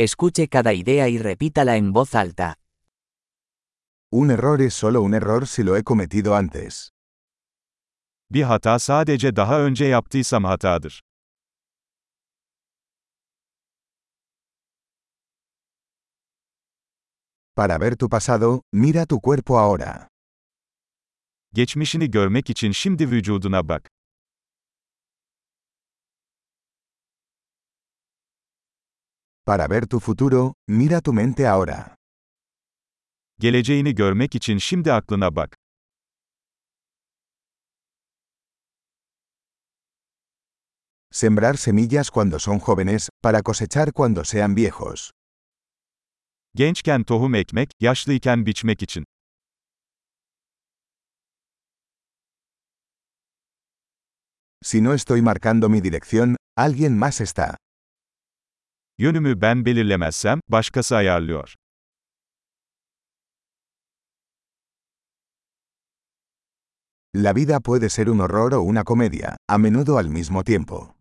[0.00, 2.54] Escuche cada idea y repítala en voz alta.
[4.12, 6.90] Un error es solo un error si lo he cometido antes.
[8.30, 11.02] Bir hata sadece daha önce yaptıysam hatadır.
[17.56, 20.08] Para ver tu pasado, mira tu cuerpo ahora.
[21.52, 23.90] Geçmişini görmek için şimdi vücuduna bak.
[29.48, 31.96] Para ver tu futuro, mira tu mente ahora.
[33.38, 35.56] Geleceğini görmek için şimdi aklına bak.
[41.10, 45.10] Sembrar semillas cuando son jóvenes, para cosechar cuando sean viejos.
[46.54, 49.04] Gençken tohum ekmek, yaşlıyken biçmek için.
[54.62, 57.56] Si no estoy marcando mi dirección, alguien más está.
[58.98, 61.54] Yönümü ben belirlemezsem, başkası ayarlıyor.
[67.14, 70.94] La vida puede ser un horror o una comedia, a menudo al mismo tiempo.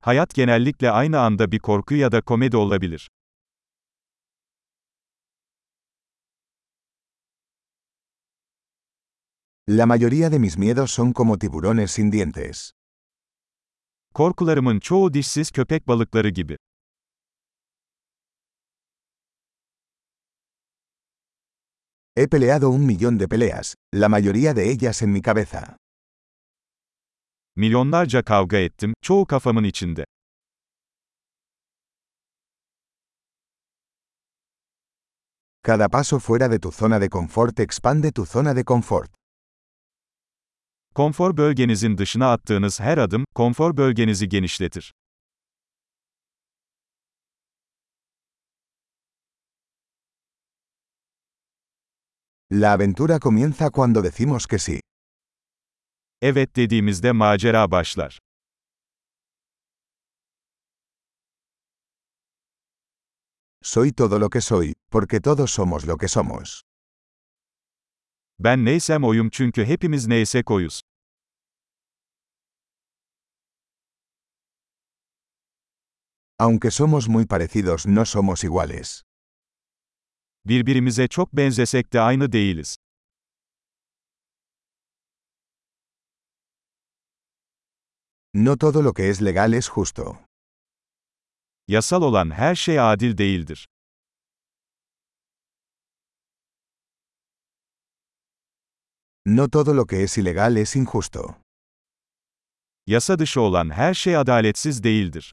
[0.00, 3.10] Hayat genellikle aynı anda bir korku ya da komedi olabilir.
[9.68, 12.79] La mayoría de mis miedos son como tiburones sin dientes.
[14.14, 16.56] Korkularımın çoğu dişsiz köpek balıkları gibi.
[22.16, 25.76] He peleado un millón de peleas, la mayoría de ellas en mi cabeza.
[27.56, 30.04] Milyonlarca kavga ettim, çoğu kafamın içinde.
[35.62, 39.19] Cada paso fuera de tu zona de confort expande tu zona de confort.
[40.94, 44.92] Konfor bölgenizin dışına attığınız her adım, konfor bölgenizi genişletir.
[52.52, 54.80] La aventura comienza cuando decimos que sí.
[56.22, 58.18] Evet dediğimizde macera başlar.
[63.62, 66.62] Soy todo lo que soy, porque todos somos lo que somos.
[68.38, 70.80] Ben neysem oyum çünkü hepimiz neysek oyuz.
[76.40, 79.02] Aunque somos muy parecidos, no somos iguales.
[80.44, 82.76] Birbirimize çok benzesek de aynı değiliz.
[88.34, 90.18] No todo lo que es legal es justo.
[91.68, 93.68] Yasal olan her şey adil değildir.
[99.26, 101.34] No todo lo que es ilegal es injusto.
[102.86, 105.32] Yasa dışı olan her şey adaletsiz değildir.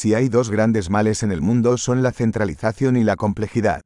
[0.00, 3.82] Si hay dos grandes males en el mundo son la centralización y la complejidad.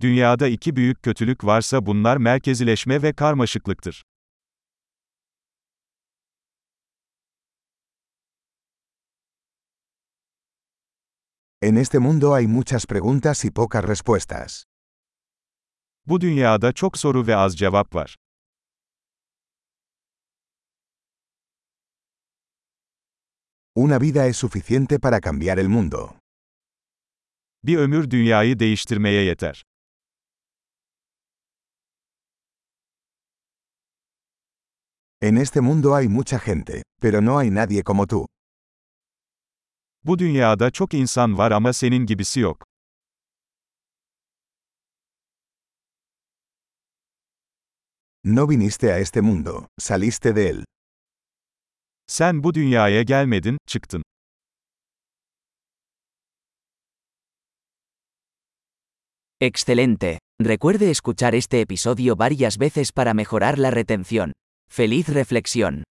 [0.00, 4.02] Dünyada iki büyük kötülük varsa bunlar merkezileşme ve karmaşıklıktır.
[11.62, 14.64] En este mundo hay muchas preguntas y pocas respuestas.
[16.06, 18.19] Bu dünyada çok soru ve az cevap var.
[23.82, 26.18] Una vida es suficiente para cambiar el mundo.
[27.62, 29.62] Bir ömür dünyayı değiştirmeye yeter.
[35.22, 38.26] En este mundo hay mucha gente, pero no hay nadie como tú.
[40.04, 42.64] Bu dünyada çok insan var ama senin gibisi yok.
[48.24, 50.64] No viniste a este mundo, saliste de él.
[52.10, 54.02] Sen bu dünyaya gelmedin, çıktın.
[59.40, 60.18] Excelente.
[60.40, 64.32] Recuerde escuchar este episodio varias veces para mejorar la retención.
[64.68, 65.84] ¡Feliz reflexión!